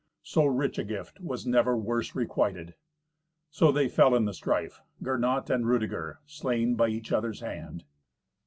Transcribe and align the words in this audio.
So 0.23 0.47
rich 0.47 0.79
a 0.79 0.83
gift 0.83 1.19
was 1.19 1.45
never 1.45 1.77
worse 1.77 2.15
requited. 2.15 2.73
So 3.51 3.71
they 3.71 3.87
fell 3.87 4.15
in 4.15 4.25
the 4.25 4.33
strife—Gernot 4.33 5.51
and 5.51 5.67
Rudeger—slain 5.67 6.73
by 6.73 6.87
each 6.87 7.11
other's 7.11 7.41
hand. 7.41 7.83